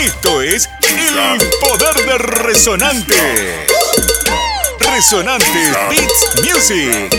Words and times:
Esto 0.00 0.42
es 0.42 0.68
el 0.82 1.38
poder 1.60 2.06
de 2.06 2.18
Resonante. 2.18 3.66
Resonante 4.78 5.72
Beats 5.90 6.44
Music. 6.44 7.10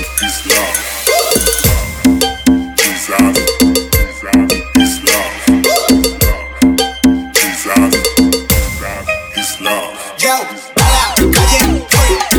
Yo, 10.17 10.33
a. 10.75 12.38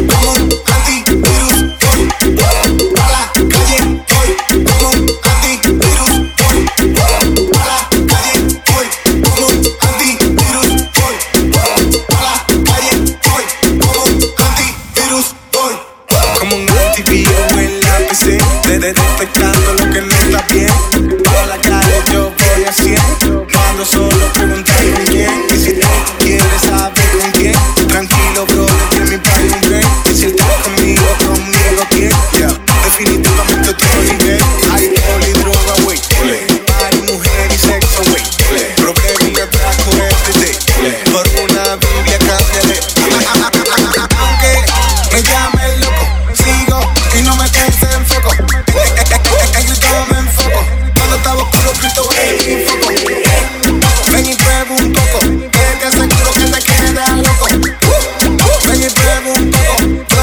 baby, 17.05 17.25
yo 17.25 17.61
en 17.61 17.81
la 17.81 17.99
PC, 18.09 18.39
te 18.63 18.79
detectando 18.79 19.75
lo 19.75 19.91
que 19.91 20.01
no 20.01 20.15
está 20.15 20.45
bien. 20.53 21.00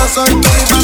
soy 0.07 0.76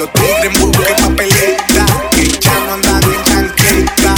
los 0.00 0.12
tigres 0.14 0.58
busquen 0.58 0.96
papeleta, 0.96 1.84
que 2.12 2.26
ya 2.40 2.54
no 2.60 2.72
andan 2.72 3.02
en 3.04 3.24
chanqueta, 3.24 4.14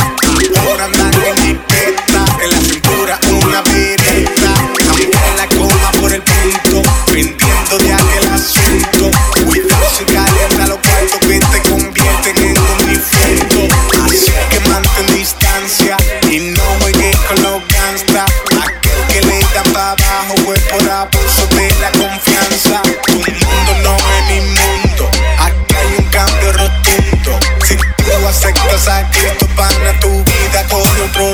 ahora 0.61 0.85
andan 0.85 1.13
en 1.15 1.39
etiqueta, 1.39 2.25
en 2.41 2.51
la 2.51 2.57
cintura 2.59 3.19
una 3.31 3.63
vereta, 3.63 4.55
cambian 4.77 5.37
la 5.37 5.49
coma 5.49 5.91
por 6.01 6.13
el 6.13 6.23
punto, 6.23 6.89
pendiendo 7.07 7.79
de 7.79 7.95
aquel 7.95 8.29
asunto, 8.33 9.11
cuidado 9.45 9.87
si 9.99 10.05
calienta 10.05 10.69
los 10.69 10.79
cuartos 10.79 11.19
que 11.21 11.41
te 11.41 11.63
convierten 11.69 12.39
en 12.39 12.59
un 12.59 12.93
infierno, 12.95 13.75
así 14.07 14.33
que 14.51 14.61
mantén 14.69 15.07
distancia 15.17 15.97
y 16.31 16.39
no 16.39 16.63
juegues 16.81 17.17
con 17.17 17.43
los 17.43 17.63
gangsta, 17.67 18.25
aquel 18.63 19.07
que 19.09 19.21
le 19.27 19.41
da 19.53 19.63
para 19.73 19.91
abajo 19.91 20.35
fue 20.45 20.55
por 20.71 20.89
abuso 20.89 21.47
de 21.57 21.75
la 21.81 21.91
confianza, 21.91 22.83
tu 23.05 23.15
mundo 23.15 23.75
no 23.83 23.97
es 23.97 24.22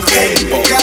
table. 0.08 0.77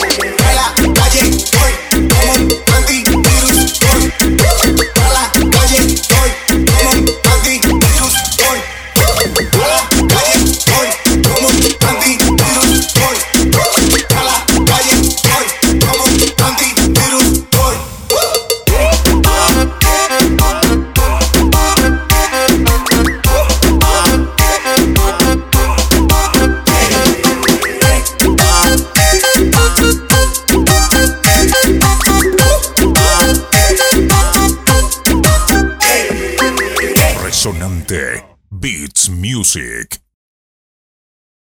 Resonante 37.45 38.25
Beats 38.49 39.07
Music. 39.07 40.04